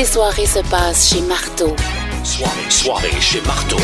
tes 0.00 0.06
soirées 0.06 0.46
se 0.46 0.60
passent 0.70 1.10
chez 1.12 1.20
Marteau. 1.20 1.76
Soirée, 2.24 2.70
soirée 2.70 3.20
chez 3.20 3.42
Marteau. 3.42 3.76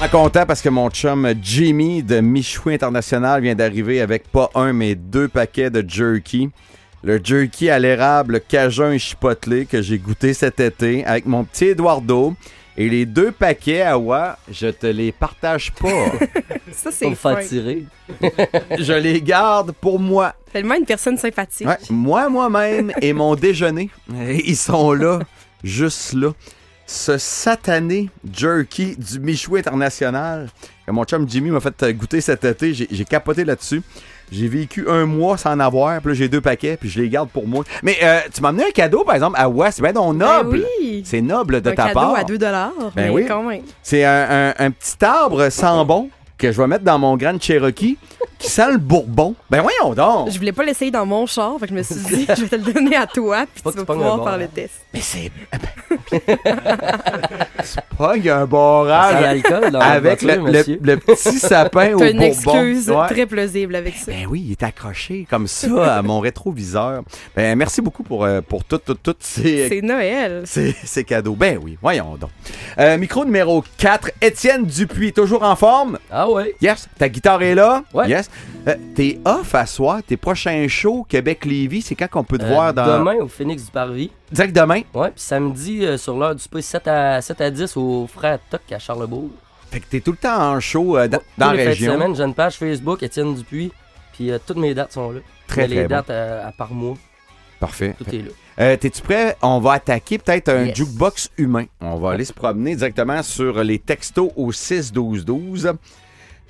suis 0.00 0.10
content 0.10 0.46
parce 0.46 0.62
que 0.62 0.70
mon 0.70 0.88
chum 0.88 1.30
Jimmy 1.42 2.02
de 2.02 2.20
Michoui 2.20 2.72
International 2.72 3.42
vient 3.42 3.54
d'arriver 3.54 4.00
avec 4.00 4.32
pas 4.32 4.48
un 4.54 4.72
mais 4.72 4.94
deux 4.94 5.28
paquets 5.28 5.68
de 5.68 5.84
jerky. 5.86 6.48
Le 7.04 7.20
jerky 7.22 7.68
à 7.68 7.78
l'érable 7.78 8.40
cajun 8.40 8.92
et 8.92 8.98
chipotelé 8.98 9.66
que 9.66 9.82
j'ai 9.82 9.98
goûté 9.98 10.32
cet 10.32 10.58
été 10.58 11.04
avec 11.04 11.26
mon 11.26 11.44
petit 11.44 11.66
Eduardo. 11.66 12.34
Et 12.76 12.88
les 12.88 13.04
deux 13.04 13.32
paquets 13.32 13.82
à 13.82 13.98
Wa, 13.98 14.38
je 14.50 14.68
te 14.68 14.86
les 14.86 15.12
partage 15.12 15.72
pas. 15.72 16.12
Ça, 16.72 16.90
c'est 16.90 17.06
Pour 17.06 17.18
faire 17.18 17.40
tirer. 17.46 17.84
je 18.78 18.92
les 18.94 19.20
garde 19.20 19.72
pour 19.72 19.98
moi. 19.98 20.34
Tellement 20.52 20.74
une 20.74 20.86
personne 20.86 21.18
sympathique. 21.18 21.66
Ouais, 21.66 21.76
moi, 21.90 22.28
moi-même 22.30 22.92
et 23.02 23.12
mon 23.12 23.34
déjeuner, 23.34 23.90
ils 24.10 24.56
sont 24.56 24.92
là, 24.92 25.18
juste 25.62 26.14
là. 26.14 26.32
Ce 26.86 27.16
satané 27.16 28.10
jerky 28.32 28.96
du 28.96 29.20
Michoui 29.20 29.60
International 29.60 30.48
que 30.86 30.90
mon 30.90 31.04
chum 31.04 31.28
Jimmy 31.28 31.50
m'a 31.50 31.60
fait 31.60 31.92
goûter 31.94 32.20
cet 32.20 32.44
été, 32.44 32.74
j'ai 32.74 33.04
capoté 33.04 33.44
là-dessus. 33.44 33.82
J'ai 34.32 34.48
vécu 34.48 34.86
un 34.88 35.04
mois 35.04 35.36
sans 35.36 35.52
en 35.52 35.60
avoir, 35.60 36.00
puis 36.00 36.08
là 36.08 36.14
j'ai 36.14 36.28
deux 36.28 36.40
paquets, 36.40 36.78
puis 36.78 36.88
je 36.88 37.00
les 37.02 37.08
garde 37.10 37.28
pour 37.28 37.46
moi. 37.46 37.64
Mais 37.82 37.98
euh, 38.02 38.18
tu 38.32 38.40
m'as 38.40 38.48
amené 38.48 38.64
un 38.64 38.70
cadeau, 38.70 39.04
par 39.04 39.14
exemple, 39.14 39.36
à 39.38 39.46
West, 39.48 39.82
bien 39.82 39.92
donc 39.92 40.16
Ben 40.16 40.26
noble. 40.26 40.64
oui. 40.80 41.02
C'est 41.04 41.20
noble 41.20 41.60
de 41.60 41.70
un 41.70 41.74
ta 41.74 41.88
cadeau 41.88 42.00
part. 42.00 42.14
à 42.16 42.24
2 42.24 42.38
dollars, 42.38 42.72
Ben 42.96 43.10
oui. 43.10 43.26
C'est 43.82 44.04
un, 44.04 44.50
un- 44.50 44.54
un 44.58 44.70
petit 44.70 45.04
arbre 45.04 45.50
sans 45.50 45.84
bon 45.84 46.08
que 46.38 46.50
je 46.50 46.60
vais 46.60 46.66
mettre 46.66 46.82
dans 46.84 46.98
mon 46.98 47.16
Grand 47.16 47.40
Cherokee 47.40 47.96
qui 48.38 48.50
sent 48.50 48.72
le 48.72 48.78
bourbon. 48.78 49.34
Ben 49.50 49.60
voyons 49.62 49.94
donc! 49.94 50.30
Je 50.30 50.38
voulais 50.38 50.50
pas 50.52 50.64
l'essayer 50.64 50.90
dans 50.90 51.06
mon 51.06 51.26
char, 51.26 51.52
fait 51.60 51.66
que 51.66 51.70
je 51.72 51.76
me 51.76 51.82
suis 51.82 51.94
dit, 51.94 52.26
je 52.36 52.42
vais 52.44 52.48
te 52.48 52.56
le 52.56 52.72
donner 52.72 52.96
à 52.96 53.06
toi, 53.06 53.44
puis 53.52 53.62
tu 53.62 53.70
que 53.70 53.78
vas 53.78 53.84
pouvoir 53.84 54.16
bon, 54.18 54.24
faire 54.24 54.32
hein. 54.32 54.38
le 54.38 54.48
test. 54.48 54.80
Mais 54.92 55.00
c'est. 55.00 55.30
a 58.30 58.38
un 58.38 58.46
barrage 58.46 59.14
avec 59.80 60.22
le, 60.22 60.50
le- 60.50 60.78
le 60.82 60.96
petit 60.96 61.38
sapin 61.38 61.94
au 61.94 61.98
T'as 61.98 62.10
une 62.10 62.18
bourbon. 62.18 62.24
excuse 62.54 62.90
Ouais. 62.90 63.06
très 63.08 63.26
plausible 63.26 63.74
avec 63.76 63.94
ça. 63.96 64.12
Ben 64.12 64.26
oui, 64.28 64.42
il 64.46 64.52
est 64.52 64.62
accroché 64.62 65.26
comme 65.30 65.46
ça 65.46 65.96
à 65.96 66.02
mon 66.02 66.20
rétroviseur. 66.20 67.02
Ben 67.36 67.56
merci 67.56 67.80
beaucoup 67.80 68.02
pour, 68.02 68.24
euh, 68.24 68.40
pour 68.40 68.64
toutes 68.64 68.84
toutes 68.84 69.02
toutes 69.02 69.22
ces, 69.22 69.68
C'est 69.68 69.82
Noël. 69.82 70.42
ces, 70.44 70.74
ces 70.84 71.04
cadeaux. 71.04 71.34
Ben 71.34 71.58
oui, 71.62 71.78
voyons 71.80 72.16
donc. 72.16 72.30
Euh, 72.78 72.98
micro 72.98 73.24
numéro 73.24 73.64
4, 73.78 74.10
Étienne 74.20 74.64
Dupuis, 74.64 75.12
toujours 75.12 75.42
en 75.42 75.56
forme? 75.56 75.98
Ah 76.10 76.28
ouais. 76.28 76.54
Yes. 76.60 76.88
Ta 76.98 77.08
guitare 77.08 77.42
est 77.42 77.54
là? 77.54 77.82
Ouais. 77.94 78.08
Yes. 78.08 78.30
Euh, 78.68 78.74
T'es 78.94 79.18
off 79.24 79.54
à 79.54 79.66
soir, 79.66 80.00
tes 80.06 80.16
prochains 80.16 80.66
shows 80.68 81.04
Québec-Lévis, 81.08 81.82
c'est 81.82 81.94
quand 81.94 82.08
qu'on 82.08 82.24
peut 82.24 82.38
te 82.38 82.44
Euh, 82.44 82.48
voir 82.48 82.72
dans. 82.74 82.98
Demain 82.98 83.16
au 83.20 83.28
Phoenix 83.28 83.64
du 83.64 83.70
Parvis. 83.70 84.10
Direct 84.32 84.54
demain. 84.56 84.80
Ouais, 84.94 85.10
puis 85.10 85.20
samedi 85.20 85.84
euh, 85.84 85.96
sur 85.98 86.16
l'heure 86.16 86.34
du 86.34 86.42
souper 86.42 86.62
7 86.62 86.88
à, 86.88 87.20
7 87.20 87.40
à 87.40 87.50
10 87.50 87.76
au 87.76 88.06
Frère 88.06 88.38
Toc 88.50 88.60
à 88.72 88.78
Charlebourg. 88.78 89.28
Fait 89.70 89.80
que 89.80 89.86
t'es 89.86 90.00
tout 90.00 90.12
le 90.12 90.16
temps 90.16 90.52
en 90.54 90.60
show 90.60 90.96
euh, 90.96 91.06
dans, 91.08 91.18
dans 91.38 91.50
Tous 91.50 91.56
la 91.56 91.62
les 91.62 91.68
région. 91.68 91.92
semaine, 91.94 92.14
j'ai 92.16 92.22
une 92.22 92.34
page 92.34 92.56
Facebook, 92.56 93.02
Étienne 93.02 93.34
Dupuis, 93.34 93.72
puis 94.12 94.30
euh, 94.30 94.38
toutes 94.46 94.56
mes 94.58 94.74
dates 94.74 94.92
sont 94.92 95.10
là. 95.12 95.20
Très, 95.46 95.62
Mais 95.62 95.68
Les 95.68 95.74
très 95.76 95.84
bon. 95.84 95.88
dates 95.96 96.10
à, 96.10 96.48
à 96.48 96.52
par 96.52 96.72
mois, 96.72 96.96
Parfait. 97.60 97.94
tout 97.98 98.08
est 98.14 98.18
là. 98.22 98.30
Euh, 98.60 98.76
T'es-tu 98.76 99.00
prêt? 99.02 99.36
On 99.40 99.60
va 99.60 99.72
attaquer 99.74 100.18
peut-être 100.18 100.48
un 100.50 100.64
Yes. 100.66 100.76
jukebox 100.76 101.30
humain. 101.38 101.64
On 101.80 101.96
va 101.96 102.10
aller 102.12 102.24
se 102.26 102.32
promener 102.34 102.76
directement 102.76 103.22
sur 103.22 103.62
les 103.64 103.78
textos 103.78 104.30
au 104.36 104.52
6-12-12. 104.52 105.72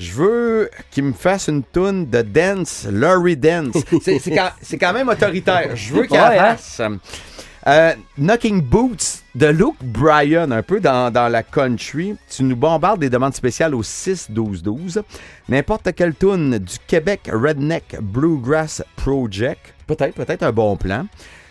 Je 0.01 0.13
veux 0.15 0.71
qu'il 0.91 1.05
me 1.05 1.13
fasse 1.13 1.47
une 1.49 1.63
toune 1.63 2.09
de 2.11 2.23
dance, 2.23 2.89
Laurie 2.91 3.37
Dance. 3.37 3.77
C'est 4.03 4.19
c'est 4.19 4.31
quand, 4.33 4.51
quand 4.81 4.93
même 4.93 5.09
autoritaire. 5.09 5.77
Je 5.77 5.95
veux 5.95 6.07
qu'il 6.07 6.19
Ouais, 6.19 6.39
hein? 6.39 6.57
Euh, 7.67 7.95
Knocking 8.19 8.61
Boots 8.61 9.23
de 9.35 9.47
Luke 9.47 9.77
Bryan, 9.83 10.51
un 10.51 10.63
peu 10.63 10.81
dans, 10.81 11.13
dans 11.13 11.29
la 11.29 11.43
country. 11.43 12.17
Tu 12.29 12.43
nous 12.43 12.57
bombardes 12.57 13.01
des 13.01 13.11
demandes 13.11 13.35
spéciales 13.35 13.75
au 13.75 13.83
6-12-12. 13.83 15.03
N'importe 15.49 15.95
quelle 15.95 16.15
tune 16.15 16.59
du 16.59 16.77
Québec 16.87 17.31
Redneck 17.33 17.97
Bluegrass 18.01 18.83
Project. 18.97 19.75
Peut-être, 19.87 20.15
peut-être 20.15 20.43
un 20.43 20.53
bon 20.53 20.77
plan. 20.77 21.07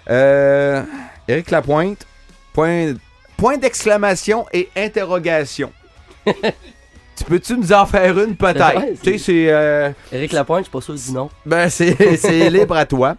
Euh, 0.09 0.83
Lapointe, 1.49 2.05
point, 2.53 2.93
point 3.38 3.57
d'exclamation 3.57 4.45
et 4.51 4.69
interrogation. 4.75 5.72
tu 7.23 7.29
peux-tu 7.29 7.57
nous 7.57 7.71
en 7.73 7.85
faire 7.85 8.17
une, 8.19 8.35
peut-être? 8.35 8.81
Tu 9.01 9.11
sais, 9.13 9.17
c'est... 9.17 9.45
euh, 9.51 9.91
Éric 10.11 10.31
Lapointe, 10.33 10.59
je 10.61 10.63
suis 10.65 10.71
pas 10.71 10.81
sûr 10.81 10.95
du 10.95 11.11
nom. 11.11 11.29
ben, 11.45 11.69
c'est 11.69 11.95
libre 12.49 12.75
à 12.75 12.85
toi. 12.85 13.15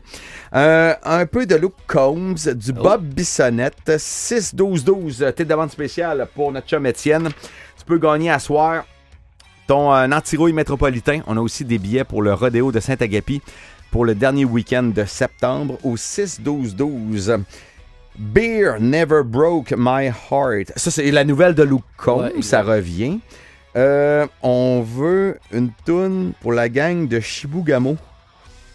Euh, 0.54 0.94
un 1.04 1.24
peu 1.26 1.46
de 1.46 1.54
Luke 1.56 1.72
Combs, 1.86 2.34
du 2.54 2.72
Oh. 2.76 2.82
Bob 2.82 3.02
Bissonnette, 3.04 3.88
6-12-12, 3.88 5.32
tes 5.32 5.44
demandes 5.44 5.70
spéciales 5.70 6.26
pour 6.34 6.52
notre 6.52 6.66
chum 6.68 6.84
Étienne. 6.86 7.28
Tu 7.78 7.84
peux 7.86 7.98
gagner 7.98 8.30
à 8.30 8.38
soir 8.38 8.84
ton 9.66 9.92
euh, 9.94 10.06
anti-rouille 10.10 10.52
métropolitain. 10.52 11.20
On 11.26 11.36
a 11.36 11.40
aussi 11.40 11.64
des 11.64 11.78
billets 11.78 12.04
pour 12.04 12.20
le 12.22 12.34
rodéo 12.34 12.70
de 12.72 12.80
Saint-Agapi 12.80 13.40
pour 13.90 14.04
le 14.04 14.14
dernier 14.14 14.44
week-end 14.44 14.82
de 14.94 15.04
septembre 15.04 15.78
au 15.84 15.96
6-12-12. 15.96 17.42
Beer 18.18 18.74
Never 18.78 19.22
Broke 19.24 19.72
My 19.76 20.06
Heart. 20.30 20.72
Ça, 20.76 20.90
c'est 20.90 21.10
la 21.10 21.24
nouvelle 21.24 21.54
de 21.54 21.62
Luke 21.62 21.82
Combs. 21.96 22.24
Ouais, 22.24 22.42
ça 22.42 22.62
revient. 22.62 23.20
Euh, 23.76 24.26
on 24.42 24.82
veut 24.82 25.38
une 25.52 25.70
toune 25.86 26.32
pour 26.40 26.52
la 26.52 26.68
gang 26.68 27.08
de 27.08 27.20
Shibugamo. 27.20 27.96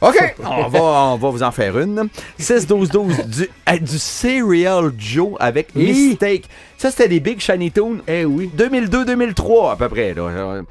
OK, 0.01 0.35
on 0.43 0.67
va, 0.67 0.79
on 0.79 1.17
va 1.17 1.29
vous 1.29 1.43
en 1.43 1.51
faire 1.51 1.77
une. 1.79 2.07
6-12-12 2.39 3.27
du, 3.27 3.49
euh, 3.69 3.77
du 3.79 3.97
Serial 3.99 4.91
Joe 4.97 5.33
avec 5.39 5.69
Hi. 5.75 5.91
Mistake. 5.91 6.45
Ça, 6.77 6.91
c'était 6.91 7.07
des 7.09 7.19
Big 7.19 7.39
Shiny 7.39 7.71
Tunes. 7.71 8.01
Eh 8.07 8.25
oui. 8.25 8.49
2002-2003 8.55 9.73
à 9.73 9.75
peu 9.75 9.89
près. 9.89 10.13
là. 10.13 10.61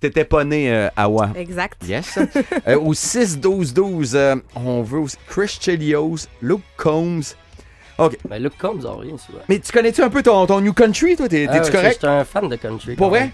T'étais 0.00 0.24
pas 0.24 0.44
né 0.44 0.72
euh, 0.72 0.88
à 0.96 1.08
Wa. 1.08 1.30
Exact. 1.36 1.82
Yes. 1.86 2.18
Euh, 2.66 2.78
au 2.78 2.94
6-12-12, 2.94 4.12
euh, 4.14 4.36
on 4.56 4.82
veut 4.82 4.98
aussi 4.98 5.16
Chris 5.28 5.58
Chelios, 5.60 6.26
Luke 6.42 6.62
Combs. 6.76 7.36
OK. 7.98 8.16
Ben 8.28 8.42
Luke 8.42 8.54
Combs 8.60 8.84
en 8.86 8.96
rien 8.96 9.16
souvent. 9.18 9.40
Mais 9.48 9.58
tu 9.58 9.72
connais-tu 9.72 10.02
un 10.02 10.10
peu 10.10 10.22
ton, 10.22 10.46
ton 10.46 10.60
New 10.60 10.72
Country, 10.72 11.16
toi? 11.16 11.28
T'es- 11.28 11.46
Ah, 11.48 11.54
ouais, 11.60 11.70
correct? 11.70 11.98
Je 12.02 12.06
suis 12.06 12.16
un 12.16 12.24
fan 12.24 12.48
de 12.48 12.56
country. 12.56 12.94
Pour 12.94 13.08
vrai? 13.10 13.20
même. 13.20 13.30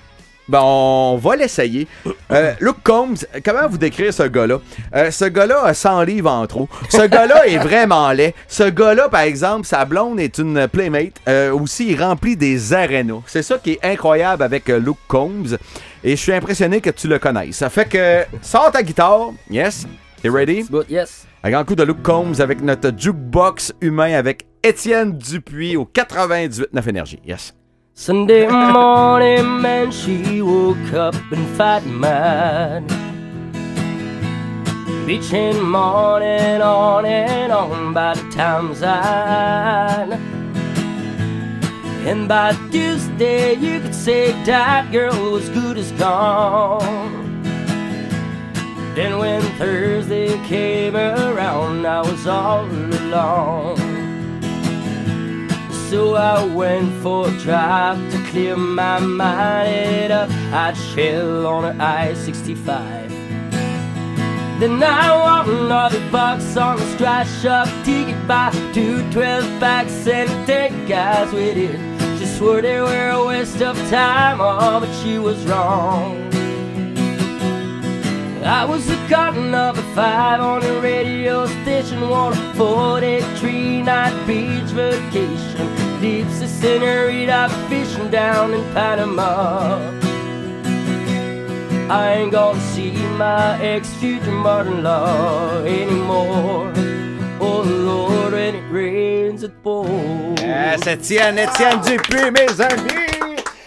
Ben, 0.47 0.60
on 0.62 1.16
va 1.16 1.36
l'essayer. 1.36 1.88
Euh, 2.30 2.52
Luke 2.60 2.76
Combs, 2.84 3.14
comment 3.42 3.66
vous 3.66 3.78
décrire 3.78 4.12
ce 4.12 4.25
gars-là? 4.25 4.58
Euh, 4.94 5.10
ce 5.10 5.25
gars-là 5.25 5.62
a 5.64 5.72
100 5.72 6.02
livres 6.02 6.30
en 6.30 6.47
trop. 6.47 6.69
Ce 6.91 7.00
gars-là 7.06 7.47
est 7.47 7.56
vraiment 7.56 8.10
laid. 8.12 8.34
Ce 8.47 8.64
gars-là, 8.64 9.08
par 9.08 9.22
exemple, 9.22 9.66
sa 9.66 9.86
blonde 9.86 10.20
est 10.20 10.36
une 10.36 10.69
playmate. 10.69 11.14
Euh, 11.28 11.50
aussi, 11.54 11.92
il 11.92 12.02
remplit 12.02 12.36
des 12.36 12.75
arénas. 12.75 13.22
C'est 13.26 13.42
ça 13.42 13.56
qui 13.56 13.72
est 13.72 13.84
incroyable 13.84 14.42
avec 14.42 14.69
euh, 14.69 14.78
Luke 14.78 14.98
Combs. 15.08 15.56
Et 16.02 16.10
je 16.10 16.20
suis 16.20 16.34
impressionné 16.34 16.82
que 16.82 16.91
tu 16.91 17.08
le 17.08 17.19
connaisses. 17.19 17.56
Ça 17.56 17.70
fait 17.70 17.88
que, 17.88 18.25
sors 18.42 18.70
ta 18.70 18.82
guitare. 18.82 19.32
Yes? 19.48 19.86
T'es 20.20 20.28
ready? 20.28 20.66
Yes. 20.91 21.25
Un 21.42 21.50
grand 21.52 21.64
coup 21.64 21.75
de 21.75 21.84
Luke 21.84 22.02
Combs 22.02 22.38
avec 22.41 22.60
notre 22.60 22.91
jukebox 22.94 23.72
humain 23.81 24.12
avec 24.14 24.44
Étienne 24.64 25.19
Dupuis 25.19 25.76
au 25.76 25.84
98.9 25.84 26.88
Énergie. 26.88 27.20
Yes. 27.22 27.54
Sunday 27.92 28.48
morning, 28.48 29.60
man, 29.60 29.92
she 29.92 30.41
woke 30.41 30.94
up 30.94 31.14
and 31.30 31.47
fight 31.54 31.84
mad. 31.84 32.82
Bitching 35.06 35.60
morning 35.62 36.62
on 36.62 37.04
and 37.04 37.52
on 37.52 37.92
by 37.92 38.14
the 38.14 38.22
time's 38.30 38.82
I. 38.82 40.19
And 42.06 42.26
by 42.26 42.56
Tuesday, 42.72 43.56
you 43.56 43.81
could 43.81 43.94
say 43.94 44.32
that 44.44 44.91
girl 44.91 45.31
was 45.31 45.50
good 45.50 45.76
as 45.76 45.92
gone. 45.92 47.42
Then 48.94 49.19
when 49.19 49.43
Thursday 49.58 50.43
came 50.46 50.96
around, 50.96 51.87
I 51.87 52.00
was 52.00 52.26
all 52.26 52.64
alone. 52.64 53.83
So 55.94 56.17
I 56.17 56.44
went 56.44 56.93
for 57.05 57.29
a 57.29 57.31
drive 57.38 57.99
to 58.11 58.19
clear 58.31 58.56
my 58.56 58.99
mind 58.99 60.11
up. 60.11 60.29
I'd 60.52 60.75
chill 60.93 61.46
on 61.46 61.64
an 61.67 61.81
I-65. 61.81 62.64
Then 64.58 64.82
I 64.82 65.14
want 65.17 65.49
another 65.49 66.00
box 66.11 66.56
on 66.56 66.81
a 66.81 66.87
scratch 66.94 67.44
up 67.44 67.69
ticket 67.85 68.26
by 68.26 68.50
two 68.73 69.08
12 69.12 69.61
packs 69.61 70.05
and 70.08 70.29
ten 70.49 70.85
guys 70.88 71.32
with 71.32 71.56
it. 71.56 71.79
She 72.19 72.26
swore 72.26 72.61
they 72.61 72.81
were 72.81 73.11
a 73.11 73.25
waste 73.25 73.62
of 73.62 73.76
time, 73.88 74.38
oh, 74.40 74.81
but 74.81 74.93
she 75.00 75.20
was 75.20 75.47
wrong. 75.47 76.20
I 78.44 78.64
was 78.64 78.90
a 78.90 78.97
cotton 79.08 79.55
a 79.55 79.73
five 79.94 80.40
on 80.40 80.64
a 80.64 80.81
radio 80.81 81.47
station, 81.47 82.02
on 82.02 82.32
a 82.32 82.55
43 82.55 83.82
night 83.82 84.26
beach 84.26 84.70
vacation. 84.73 85.83
Deep 86.04 86.26
Senorita 86.60 87.48
fishing 87.66 88.10
down 88.10 88.52
in 88.52 88.62
Panama. 88.74 89.78
I 91.88 92.16
ain't 92.16 92.30
gonna 92.30 92.60
see 92.60 92.92
my 93.16 93.58
ex-future 93.62 94.30
mother-in-law 94.30 95.64
anymore. 95.64 96.70
Oh 97.40 97.62
Lord, 97.62 98.34
when 98.34 98.54
it 98.54 98.70
rains, 98.70 99.44
it 99.44 99.54
pours. 99.62 100.38
Ah, 100.42 100.76
ça 100.76 100.94
tient, 100.98 101.38
Étienne 101.38 101.80
Dupuis, 101.80 102.30
mes 102.30 102.60
amis! 102.60 103.03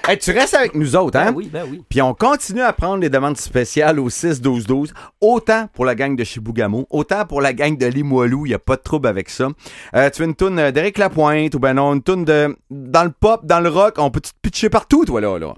Hey, 0.08 0.18
tu 0.18 0.32
restes 0.32 0.54
avec 0.54 0.74
nous 0.74 0.96
autres, 0.96 1.20
hein? 1.20 1.32
Ben 1.32 1.36
oui, 1.36 1.50
ben 1.52 1.66
oui. 1.70 1.84
Puis 1.90 2.02
on 2.02 2.14
continue 2.14 2.62
à 2.62 2.72
prendre 2.72 3.02
les 3.02 3.10
demandes 3.10 3.36
spéciales 3.36 4.00
au 4.00 4.10
6-12-12, 4.10 4.92
autant 5.20 5.68
pour 5.74 5.84
la 5.84 5.96
gang 5.96 6.16
de 6.16 6.24
Chibougamau, 6.24 6.88
autant 6.90 7.26
pour 7.26 7.42
la 7.42 7.52
gang 7.52 7.78
de 7.78 7.86
Limoilou, 7.86 8.46
il 8.46 8.50
n'y 8.50 8.56
a 8.56 8.60
pas 8.60 8.78
de 8.78 8.82
trouble 8.82 9.10
avec 9.10 9.30
ça. 9.30 9.50
Euh, 9.96 10.10
tu 10.10 10.22
veux 10.22 10.30
une 10.30 10.36
toune 10.36 10.72
d'Éric 10.72 10.98
Lapointe, 10.98 11.56
ou 11.56 11.60
ben 11.60 11.74
non, 11.74 11.94
une 11.94 12.02
toune 12.02 12.24
de... 12.24 12.56
dans 12.70 13.04
le 13.04 13.12
pop, 13.12 13.46
dans 13.46 13.60
le 13.60 13.68
rock, 13.68 13.96
on 13.98 14.10
peut 14.10 14.22
te 14.22 14.30
pitcher 14.42 14.70
partout, 14.70 15.04
toi, 15.04 15.20
là, 15.20 15.38
là? 15.38 15.54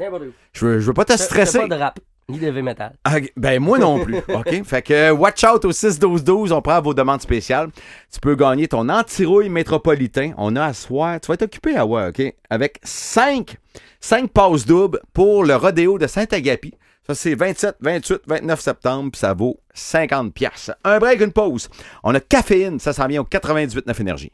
Je 0.54 0.66
veux, 0.66 0.80
je 0.80 0.88
veux 0.88 0.94
pas 0.96 1.06
te 1.06 1.12
fais 1.12 1.20
stresser. 1.20 1.60
pas 1.60 1.68
de 1.68 1.80
rap, 1.80 2.00
ni 2.30 2.40
de 2.40 2.62
metal. 2.62 2.94
Ah, 3.04 3.18
ben 3.36 3.60
moi 3.60 3.80
non 3.80 4.04
plus. 4.04 4.18
OK? 4.28 4.64
Fait 4.64 4.82
que 4.82 4.94
euh, 4.94 5.12
watch 5.12 5.44
out 5.44 5.66
au 5.66 5.72
6-12-12, 5.72 6.54
on 6.54 6.62
prend 6.62 6.82
vos 6.82 6.94
demandes 6.94 7.22
spéciales. 7.22 7.70
Tu 8.12 8.20
peux 8.20 8.36
gagner 8.36 8.68
ton 8.68 8.88
anti-rouille 8.90 9.50
métropolitain. 9.50 10.32
On 10.38 10.56
a 10.56 10.66
à 10.66 10.74
soir. 10.74 11.20
Tu 11.20 11.28
vas 11.28 11.34
être 11.34 11.44
occupé 11.44 11.76
à 11.76 11.86
ouais, 11.86 12.08
OK? 12.10 12.34
Avec 12.50 12.80
5 12.84 13.58
5 14.02 14.32
passes 14.32 14.66
doubles 14.66 15.02
pour 15.14 15.44
le 15.44 15.56
rodéo 15.56 15.98
de 15.98 16.08
Saint-Agapi. 16.08 16.74
Ça, 17.06 17.16
c'est 17.16 17.34
27, 17.34 17.78
28, 17.82 18.22
29 18.28 18.60
septembre, 18.60 19.12
puis 19.12 19.20
ça 19.20 19.34
vaut 19.34 19.60
50 19.74 20.32
pièces. 20.32 20.72
Un 20.84 21.00
break, 21.00 21.22
une 21.22 21.32
pause. 21.32 21.68
On 22.04 22.14
a 22.14 22.20
caféine, 22.20 22.80
ça 22.80 22.94
s'en 22.94 23.08
vient 23.08 23.22
au 23.22 23.26
98.9 23.26 24.00
énergie. 24.00 24.28